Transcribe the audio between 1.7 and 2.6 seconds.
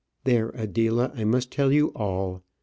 you all.